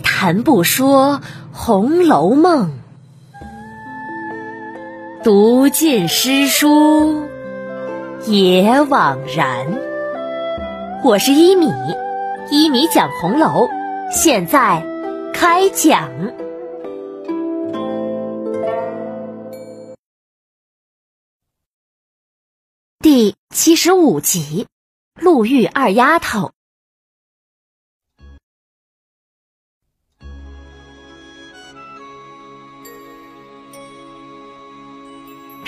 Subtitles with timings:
[0.00, 1.20] 谈不说
[1.52, 2.72] 《红楼梦》，
[5.24, 7.24] 读尽诗书
[8.26, 9.66] 也枉然。
[11.04, 11.72] 我是一米，
[12.50, 13.68] 一米讲红楼，
[14.10, 14.84] 现在
[15.32, 16.10] 开讲
[23.00, 24.66] 第七十五集
[25.22, 26.48] 《陆玉二丫头》。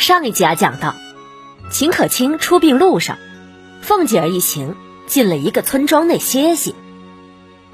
[0.00, 0.94] 上一集啊，讲到
[1.70, 3.18] 秦可卿出殡路上，
[3.82, 4.74] 凤姐儿一行
[5.06, 6.74] 进了一个村庄内歇息。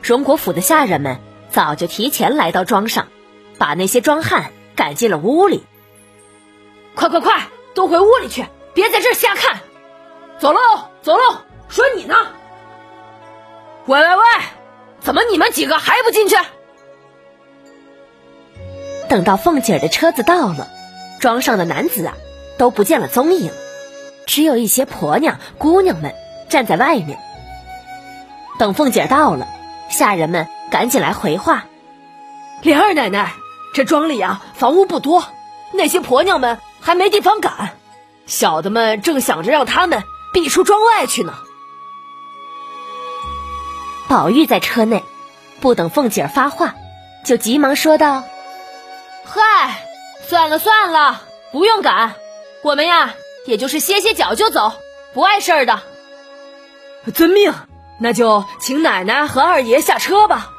[0.02, 1.20] 荣国府的下人们
[1.50, 3.06] 早就提前来到庄上，
[3.58, 5.64] 把那些庄汉赶进了屋里。
[6.96, 9.60] 快快快，都回屋里去，别在这儿瞎看！
[10.40, 10.58] 走喽，
[11.02, 12.16] 走喽，说你呢？
[13.86, 14.22] 喂喂喂，
[15.00, 16.36] 怎么你们几个还不进去？
[19.08, 20.70] 等到凤姐儿的车子到了。
[21.20, 22.14] 庄上的男子啊，
[22.58, 23.50] 都不见了踪影，
[24.26, 26.14] 只有一些婆娘、姑娘们
[26.48, 27.18] 站在外面。
[28.58, 29.46] 等凤姐到了，
[29.88, 31.64] 下人们赶紧来回话
[32.62, 33.32] ：“莲二奶奶，
[33.74, 35.24] 这庄里啊，房屋不多，
[35.72, 37.76] 那些婆娘们还没地方赶，
[38.26, 41.34] 小的们正想着让他们避出庄外去呢。”
[44.08, 45.04] 宝玉在车内，
[45.60, 46.74] 不等凤姐发话，
[47.24, 48.22] 就急忙说道
[49.24, 49.82] ：“嗨。”
[50.28, 52.16] 算了算了，不用赶，
[52.62, 54.72] 我们呀，也就是歇歇脚就走，
[55.14, 55.82] 不碍事儿的。
[57.14, 57.54] 遵命，
[58.00, 60.50] 那就请奶奶和二爷下车吧。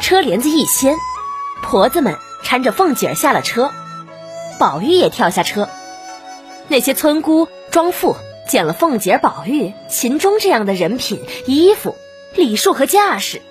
[0.00, 0.96] 车帘子一掀，
[1.62, 3.70] 婆子们搀着凤姐下了车，
[4.58, 5.68] 宝玉也跳下车。
[6.68, 8.16] 那些村姑、庄妇
[8.48, 11.94] 见了凤姐、宝玉、秦钟这样的人品、衣服、
[12.34, 13.42] 礼数和架势，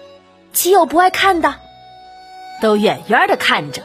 [0.52, 1.54] 岂有不爱看的？
[2.60, 3.84] 都远远的看着。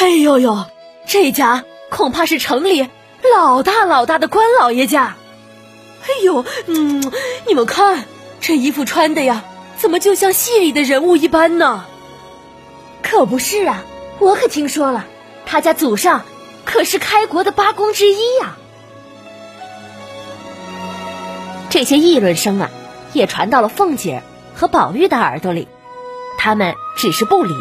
[0.00, 0.64] 哎呦呦，
[1.06, 2.88] 这家恐怕是城里
[3.34, 5.14] 老大老大的官老爷家。
[6.04, 7.12] 哎呦，嗯，
[7.46, 8.06] 你们看
[8.40, 9.44] 这衣服穿的呀，
[9.76, 11.84] 怎么就像戏里的人物一般呢？
[13.02, 13.84] 可不是啊，
[14.18, 15.04] 我可听说了，
[15.44, 16.22] 他家祖上
[16.64, 18.56] 可是开国的八公之一呀。
[21.68, 22.70] 这些议论声啊，
[23.12, 24.22] 也传到了凤姐
[24.54, 25.68] 和宝玉的耳朵里，
[26.38, 27.54] 他们只是不理，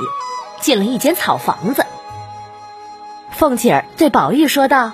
[0.62, 1.86] 进了一间草房子。
[3.40, 4.92] 凤姐儿对宝玉说道：“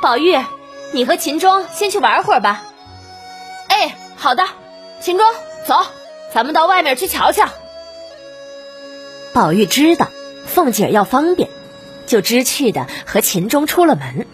[0.00, 0.38] 宝玉，
[0.94, 2.62] 你和秦钟先去玩会儿吧。
[3.68, 4.42] ”“哎，好的。”
[5.02, 5.26] 秦钟，
[5.66, 5.74] 走，
[6.32, 7.46] 咱们到外面去瞧瞧。
[9.34, 10.08] 宝玉知道
[10.46, 11.50] 凤姐儿要方便，
[12.06, 14.26] 就知趣的和秦钟出了门。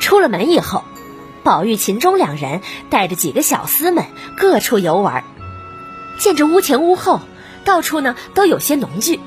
[0.00, 0.84] 出了门以后，
[1.44, 4.06] 宝玉、秦钟两人带着几个小厮们
[4.38, 5.22] 各处游玩，
[6.18, 7.20] 见着屋前屋后
[7.66, 9.20] 到处呢都有些农具。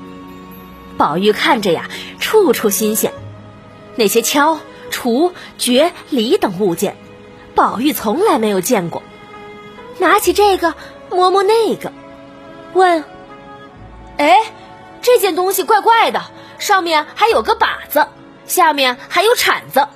[1.00, 1.90] 宝玉看着呀，
[2.20, 3.14] 处处新鲜。
[3.96, 4.60] 那些锹、
[4.92, 6.98] 锄、掘、犁等物件，
[7.56, 9.02] 宝玉从来没有见过。
[9.98, 10.76] 拿起这个，
[11.10, 11.94] 摸摸那个，
[12.74, 13.06] 问
[14.20, 14.40] ：“哎，
[15.02, 16.22] 这件东西怪怪的，
[16.58, 18.08] 上面还有个把子，
[18.46, 19.88] 下面还有铲子。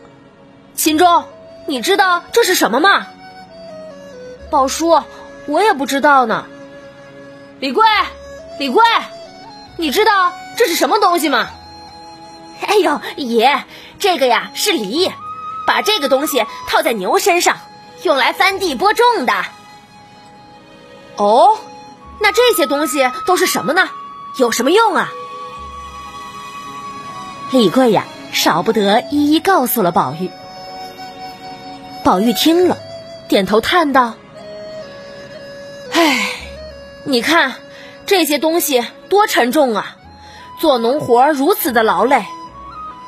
[0.73, 1.25] 秦钟，
[1.67, 3.07] 你知道这是什么吗？”
[4.49, 5.03] 宝叔，
[5.47, 6.45] 我也不知道呢。
[7.59, 7.83] 李贵，
[8.57, 8.81] 李贵，
[9.75, 10.31] 你知道？
[10.57, 11.49] 这是什么东西吗？
[12.65, 13.63] 哎呦，爷，
[13.99, 15.11] 这个呀是犁，
[15.67, 17.57] 把这个东西套在牛身上，
[18.03, 19.33] 用来翻地播种的。
[21.17, 21.57] 哦，
[22.19, 23.89] 那这些东西都是什么呢？
[24.37, 25.11] 有什么用啊？
[27.51, 30.31] 李贵呀，少不得一一告诉了宝玉。
[32.03, 32.77] 宝玉听了，
[33.27, 34.13] 点头叹道
[35.93, 36.31] ：“唉，
[37.03, 37.55] 你看
[38.05, 39.97] 这些东西多沉重啊！”
[40.63, 42.23] 做农活如此的劳累，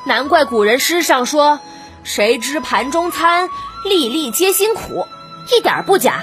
[0.04, 1.58] 难怪古人诗上说
[2.04, 3.48] ：“谁知盘中餐，
[3.82, 5.06] 粒粒皆辛苦。”
[5.50, 6.22] 一点不假。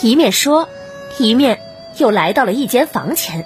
[0.00, 0.66] 一面说，
[1.18, 1.60] 一面
[1.98, 3.44] 又来到了一间房前。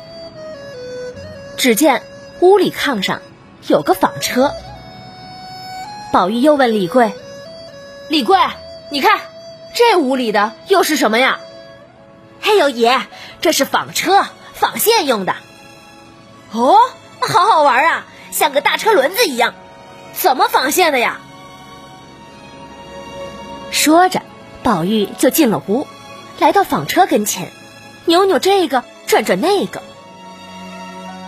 [1.56, 2.04] 只见
[2.38, 3.20] 屋里炕上
[3.66, 4.52] 有个纺车。
[6.12, 7.12] 宝玉又问李贵
[8.08, 8.38] ：“李贵，
[8.88, 9.18] 你看
[9.74, 11.40] 这屋里的又是什么呀
[12.40, 13.00] ？”“嘿呦爷，
[13.40, 15.34] 这是纺车。”纺线用的，
[16.52, 16.78] 哦，
[17.20, 19.54] 好好玩啊，像个大车轮子一样，
[20.12, 21.18] 怎么纺线的呀？
[23.72, 24.22] 说着，
[24.62, 25.86] 宝玉就进了屋，
[26.38, 27.50] 来到纺车跟前，
[28.04, 29.82] 扭扭这个，转转那个，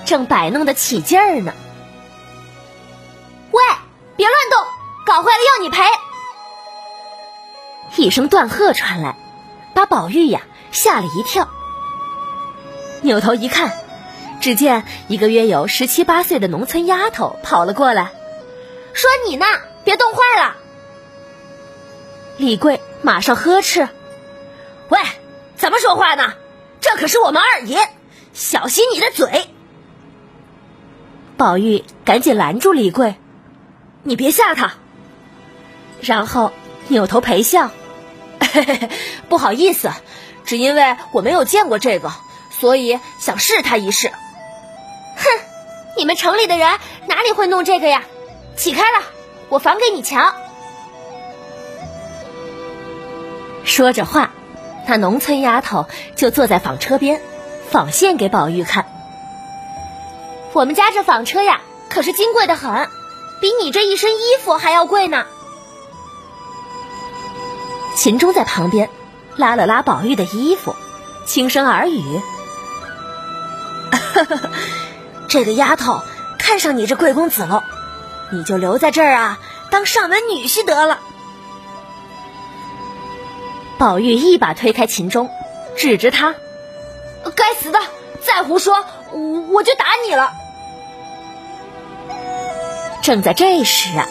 [0.05, 1.53] 正摆弄得起劲儿呢。
[3.51, 3.63] 喂，
[4.17, 4.65] 别乱动，
[5.05, 5.83] 搞坏了要你赔！
[7.97, 9.17] 一声断喝传来，
[9.75, 11.49] 把宝玉呀吓了一跳。
[13.03, 13.73] 扭头一看，
[14.41, 18.13] 只见一个约有十七八岁的农村丫头跑了过来，
[18.93, 19.47] 说：“你呢，
[19.85, 20.57] 别冻坏了。”
[22.39, 23.89] 李贵马上呵斥
[24.91, 24.99] ：“喂，
[25.57, 26.35] 怎么说话呢？
[26.81, 27.89] 这可是我们二爷，
[28.33, 29.49] 小心你的嘴！”
[31.37, 33.15] 宝玉赶紧拦住李贵
[34.03, 34.75] ：“你别吓他。”
[36.01, 36.53] 然后
[36.89, 37.71] 扭头陪笑
[39.29, 39.91] ：“不好意思，
[40.45, 42.13] 只因为我没有见过这个，
[42.61, 44.09] 所以想试他一试。”
[45.17, 45.25] 哼，
[45.97, 48.03] 你们城里的人哪里会弄这个呀？
[48.57, 49.05] 起开了，
[49.49, 50.33] 我仿给你瞧。
[53.65, 54.31] 说着话，
[54.87, 57.21] 那农村丫头就坐在纺车边，
[57.71, 58.87] 纺线给宝玉看。
[60.53, 61.61] 我们家这纺车呀，
[61.91, 62.89] 可是金贵的很，
[63.41, 65.27] 比你这一身衣服还要贵呢。
[67.95, 68.89] 秦钟在旁边
[69.37, 70.75] 拉了拉宝玉的衣服，
[71.27, 72.21] 轻声耳语
[75.29, 76.01] ：“这个丫头
[76.39, 77.63] 看上你这贵公子了，
[78.33, 79.39] 你就留在这儿啊，
[79.71, 80.99] 当上门女婿得了。”
[83.79, 85.29] 宝玉一把推开秦钟，
[85.77, 86.35] 指着他
[87.37, 87.79] ：“该死的，
[88.25, 90.33] 再胡说，我我就打你了！”
[93.03, 94.07] 正在这时啊，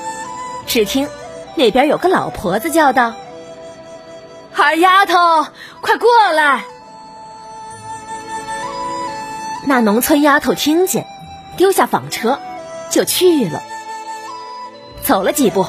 [0.68, 1.10] 只听
[1.56, 3.14] 那边有个老婆子叫道
[4.56, 5.48] ：“二丫头，
[5.82, 6.66] 快过来！”
[9.66, 11.06] 那农村丫头听见，
[11.58, 12.40] 丢下纺车
[12.90, 13.62] 就去了。
[15.04, 15.66] 走了几步，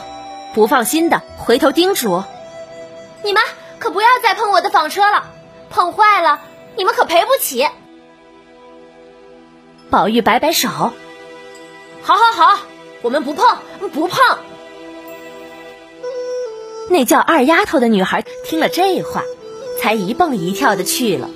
[0.55, 2.23] 不放心的回头叮嘱
[3.25, 3.43] ：“你们。”
[3.79, 5.27] 可不要再碰我的纺车了，
[5.69, 6.41] 碰坏了
[6.77, 7.69] 你们可赔不起。
[9.91, 10.67] 宝玉摆摆手
[12.03, 12.59] ：“好好好，
[13.03, 13.45] 我们不碰，
[13.93, 14.19] 不碰。”
[16.89, 19.23] 那叫二丫头的女孩听了这话，
[19.79, 21.29] 才一蹦一跳的去了。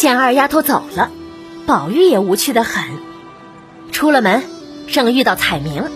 [0.00, 1.10] 见二丫头走了，
[1.66, 2.82] 宝玉也无趣的很。
[3.92, 4.42] 出了门，
[4.90, 5.90] 正遇到彩明。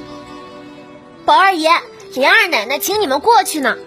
[1.24, 1.70] 宝二爷，
[2.12, 3.78] 林二奶奶请你们过去呢。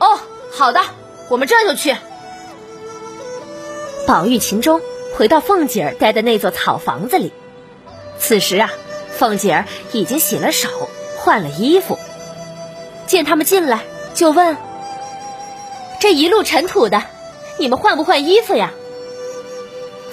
[0.00, 0.18] 哦，
[0.50, 0.80] 好的，
[1.28, 1.96] 我们这就去。
[4.04, 4.80] 宝玉、秦钟
[5.14, 7.32] 回到凤姐儿待的那座草房子里。
[8.18, 8.72] 此时啊，
[9.16, 10.68] 凤姐儿已经洗了手，
[11.18, 12.00] 换了衣服。
[13.06, 14.56] 见他们进来，就问
[16.00, 17.04] ：“这一路尘土的，
[17.58, 18.72] 你们换不换衣服呀？”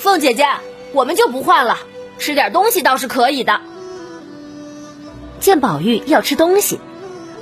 [0.07, 0.47] 凤姐姐，
[0.93, 1.79] 我们就不换了，
[2.17, 3.59] 吃点东西倒是可以的。
[5.41, 6.79] 见宝玉要吃东西，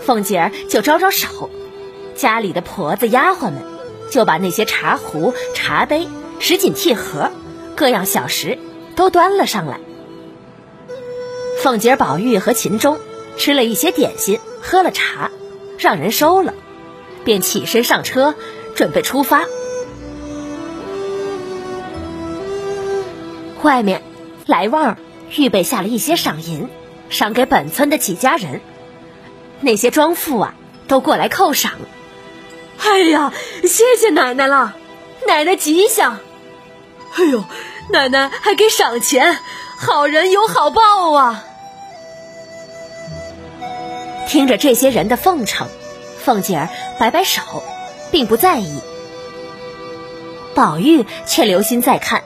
[0.01, 1.51] 凤姐儿就招招手，
[2.15, 3.61] 家里的婆子丫鬟们
[4.09, 6.07] 就把那些茶壶、茶杯、
[6.39, 7.29] 什锦屉盒、
[7.75, 8.57] 各样小食
[8.95, 9.79] 都端了上来。
[11.61, 12.97] 凤姐儿、宝玉和秦钟
[13.37, 15.29] 吃了一些点心，喝了茶，
[15.77, 16.55] 让人收了，
[17.23, 18.33] 便起身上车，
[18.73, 19.43] 准备出发。
[23.65, 24.03] 外面，
[24.45, 24.95] 来旺
[25.35, 26.69] 预备下了一些赏银。
[27.09, 28.61] 赏给本村的几家人，
[29.59, 30.55] 那些庄妇啊，
[30.87, 31.73] 都过来叩赏。
[32.79, 33.33] 哎呀，
[33.63, 34.75] 谢谢奶奶了，
[35.27, 36.19] 奶奶吉祥。
[37.15, 37.43] 哎呦，
[37.91, 39.39] 奶奶还给赏钱，
[39.77, 41.43] 好人有好报啊！
[44.27, 45.67] 听着这些人的奉承，
[46.23, 47.41] 凤姐儿摆摆手，
[48.11, 48.79] 并不在意。
[50.53, 52.23] 宝玉却留心在看，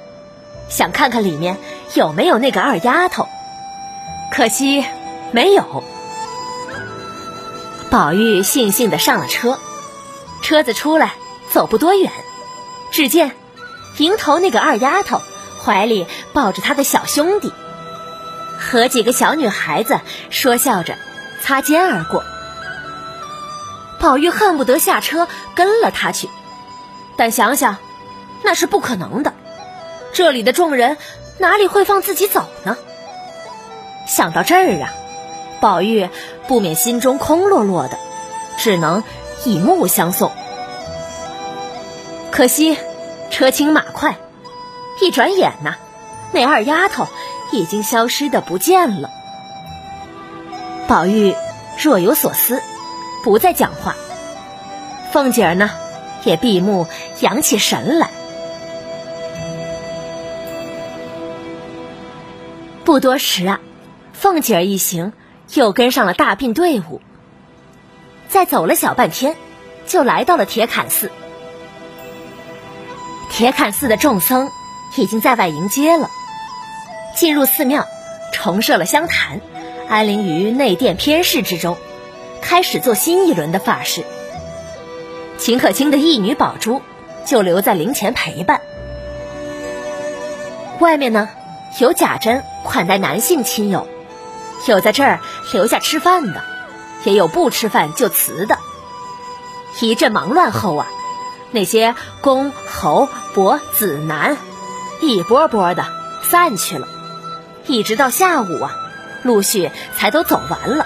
[0.70, 1.58] 想看看里面
[1.96, 3.28] 有没有那个二丫头。
[4.32, 4.86] 可惜
[5.32, 5.84] 没有。
[7.90, 9.58] 宝玉悻悻的上了车，
[10.44, 11.14] 车子出来
[11.52, 12.12] 走不多远，
[12.92, 13.32] 只见
[13.98, 15.22] 迎头那个二丫头
[15.64, 17.52] 怀里抱着她的小兄弟，
[18.60, 20.00] 和几个小女孩子
[20.30, 20.96] 说笑着
[21.42, 22.24] 擦肩而过。
[24.00, 26.30] 宝玉恨不得下车跟了他去，
[27.18, 27.78] 但想想
[28.44, 29.34] 那是不可能的，
[30.14, 30.98] 这里的众人
[31.38, 32.78] 哪里会放自己走呢？
[34.08, 34.94] 想到这儿啊，
[35.62, 36.10] 宝玉
[36.48, 37.98] 不免心中空落落的，
[38.58, 39.04] 只能
[39.46, 40.32] 以目相送。
[42.32, 42.78] 可惜
[43.30, 44.18] 车轻马快，
[45.02, 45.76] 一转眼呐，
[46.32, 47.08] 那二丫头
[47.52, 49.10] 已经消失的不见了。
[50.88, 51.36] 宝玉
[51.78, 52.62] 若有所思，
[53.24, 53.96] 不再讲话。
[55.12, 55.70] 凤姐儿呢，
[56.24, 56.88] 也闭目
[57.20, 58.10] 养起神来。
[62.86, 63.60] 不多时啊。
[64.14, 65.14] 凤姐儿一行
[65.54, 67.02] 又跟上了大殡队伍，
[68.28, 69.36] 再走了小半天，
[69.88, 71.10] 就来到了铁槛寺。
[73.30, 74.50] 铁槛寺的众僧
[74.98, 76.10] 已经在外迎接了。
[77.16, 77.86] 进入寺庙，
[78.34, 79.40] 重设了香坛，
[79.88, 81.78] 安灵于内殿偏室之中，
[82.42, 84.04] 开始做新一轮的法事。
[85.38, 86.82] 秦可卿的义女宝珠
[87.26, 88.60] 就留在灵前陪伴。
[90.80, 91.30] 外面呢，
[91.80, 93.88] 有贾珍款待男性亲友，
[94.68, 95.20] 有在这儿
[95.52, 96.44] 留下吃饭的，
[97.04, 98.58] 也有不吃饭就辞的。
[99.82, 100.88] 一阵忙乱后啊，
[101.52, 104.38] 那些公侯伯子男
[105.02, 105.86] 一波波的
[106.24, 106.88] 散去了，
[107.66, 108.76] 一直到下午啊，
[109.24, 110.86] 陆续才都走完了。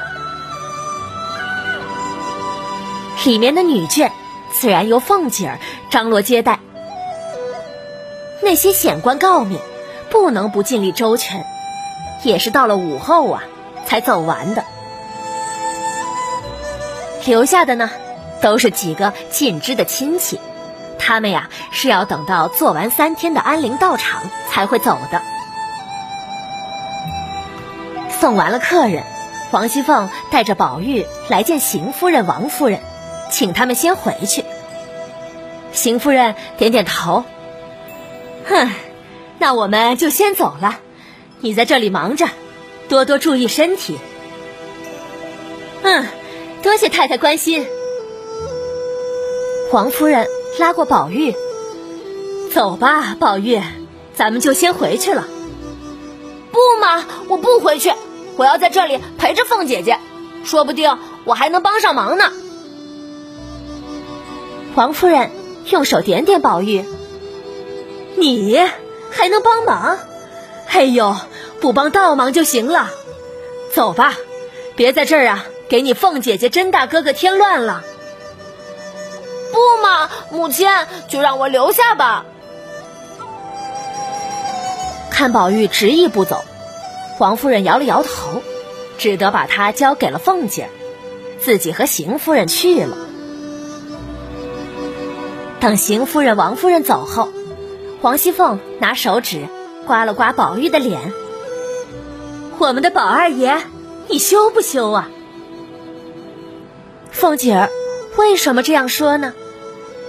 [3.25, 4.11] 里面的女眷。
[4.55, 6.59] 自然由凤姐儿张罗接待，
[8.43, 9.59] 那些显官诰命
[10.11, 11.43] 不能不尽力周全，
[12.23, 13.43] 也是到了午后啊
[13.85, 14.63] 才走完的。
[17.25, 17.89] 留下的呢，
[18.41, 20.39] 都是几个近支的亲戚，
[20.99, 25.21] 他们呀是要等到做完三天的安灵道场才会走的。
[28.09, 29.03] 送完了客人，
[29.51, 32.79] 王熙凤带着宝玉来见邢夫人、王夫人。
[33.29, 34.45] 请他们先回去。
[35.71, 37.23] 邢夫人点点头，
[38.47, 38.69] 哼，
[39.39, 40.79] 那我们就先走了。
[41.43, 42.25] 你在这里忙着，
[42.87, 43.97] 多多注意身体。
[45.81, 46.05] 嗯，
[46.61, 47.67] 多谢太太关心。
[49.73, 50.25] 王夫人
[50.57, 51.35] 拉过宝玉，
[52.53, 53.61] 走吧，宝玉，
[54.15, 55.27] 咱们就先回去了。
[56.53, 57.91] 不嘛，我不回去，
[58.37, 59.99] 我要在这里陪着凤姐姐，
[60.45, 62.31] 说不定我还能帮上忙呢。
[64.75, 65.29] 王夫人
[65.69, 66.85] 用手点点宝玉，
[68.15, 68.57] 你
[69.11, 69.97] 还能帮忙？
[70.69, 71.15] 哎呦，
[71.63, 72.89] 不帮倒忙就行了。
[73.73, 74.17] 走吧，
[74.75, 77.85] 别在这儿啊，给你凤姐姐、甄大哥哥添乱了。
[79.53, 80.67] 不嘛，母亲
[81.07, 82.25] 就让我留下吧。
[85.09, 86.43] 看宝玉执意不走，
[87.17, 88.43] 王夫人摇了摇头，
[88.97, 90.69] 只得把他交给了凤姐，
[91.39, 92.97] 自己和邢夫人去了。
[95.61, 97.31] 等邢夫人、王夫人走后，
[98.01, 99.47] 王熙凤拿手指
[99.87, 101.13] 刮了刮宝玉的脸。
[102.63, 103.61] 我们的宝二爷，
[104.07, 105.09] 你羞不羞啊？
[107.11, 107.69] 凤姐儿
[108.17, 109.33] 为什么这样说呢？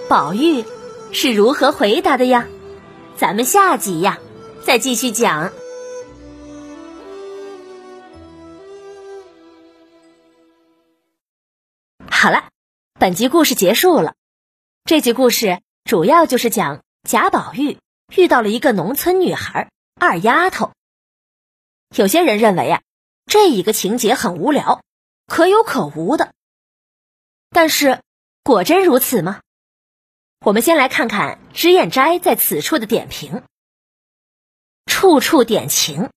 [0.09, 0.65] 宝玉
[1.11, 2.47] 是如何回答的呀？
[3.17, 4.21] 咱们下集呀
[4.63, 5.51] 再继续讲。
[12.09, 12.45] 好了，
[13.01, 14.15] 本集故事结束了。
[14.85, 17.79] 这集故事主要就是讲贾宝玉
[18.15, 20.71] 遇到了一个农村女孩二丫头。
[21.97, 22.83] 有些人认为啊，
[23.27, 24.83] 这一个情节很无聊，
[25.27, 26.33] 可有可无的。
[27.51, 28.03] 但是
[28.43, 29.41] 果真如此吗？
[30.41, 33.43] 我们先来看看脂砚斋在此处的点评：
[34.87, 36.11] 处处点情，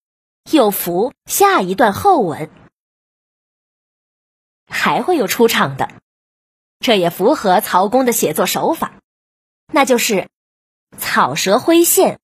[0.51, 2.49] 又符下一段后文，
[4.65, 5.89] 还会有出场的。
[6.79, 8.99] 这也符合曹公的写作手法，
[9.71, 10.29] 那就是
[10.97, 12.19] 草蛇灰线，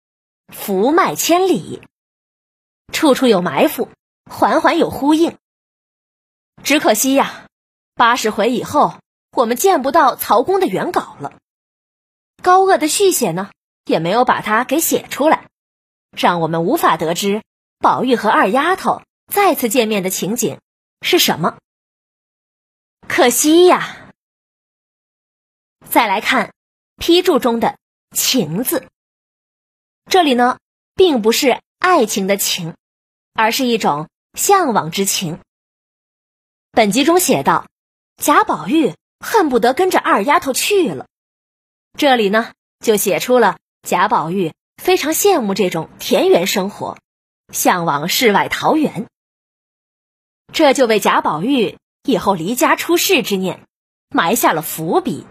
[0.50, 1.82] 伏脉千里，
[2.94, 3.90] 处处有埋伏，
[4.30, 5.38] 环环有呼应。
[6.64, 7.48] 只可惜呀，
[7.96, 9.00] 八十回以后，
[9.32, 11.34] 我们见不到曹公的原稿了。
[12.42, 13.52] 高鹗的续写呢，
[13.86, 15.50] 也没有把它给写出来，
[16.16, 17.44] 让我们无法得知
[17.80, 20.60] 宝玉和二丫头再次见面的情景
[21.02, 21.58] 是什么。
[23.08, 24.00] 可惜呀。
[25.90, 26.54] 再来看
[26.98, 27.78] 批注中的
[28.16, 28.88] “情”字，
[30.10, 30.60] 这里呢，
[30.96, 32.76] 并不是爱情的情，
[33.34, 35.40] 而是一种向往之情。
[36.72, 37.68] 本集中写道，
[38.18, 41.08] 贾宝玉恨不得跟着二丫头去了。
[41.98, 46.98] 这里呢，就写出了贾宝玉非常羡慕这种田园生活，
[47.52, 49.08] 向往世外桃源。
[50.52, 53.66] 这就为贾宝玉以后离家出世之念
[54.10, 55.26] 埋下了伏笔。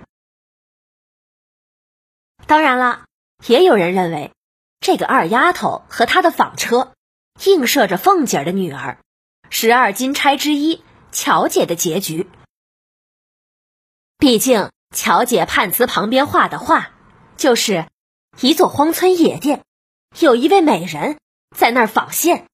[2.46, 3.04] 当然了，
[3.46, 4.32] 也有人认为，
[4.80, 6.92] 这个二丫头和她的纺车，
[7.44, 8.98] 映射着凤姐的女儿，
[9.50, 12.28] 十二金钗之一巧姐的结局。
[14.18, 16.90] 毕竟，巧姐判词旁边画的画，
[17.36, 17.88] 就是
[18.40, 19.64] 一座荒村野店，
[20.18, 21.18] 有一位美人
[21.56, 22.46] 在那儿纺线。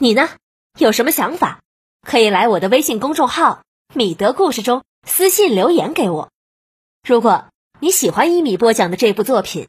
[0.00, 0.30] 你呢，
[0.78, 1.60] 有什么想法？
[2.02, 3.62] 可以来我的微信公众号
[3.94, 6.30] “米德故事”中私信留言给我。
[7.06, 7.46] 如果。
[7.80, 9.68] 你喜欢一米播讲的这部作品，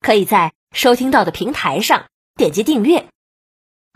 [0.00, 3.08] 可以在收听到的平台上点击订阅，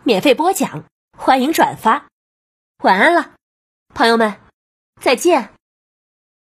[0.04, 0.84] 免费播讲，
[1.18, 2.06] 欢迎转发。
[2.84, 3.34] 晚安了，
[3.92, 4.40] 朋友们，
[5.00, 5.57] 再见。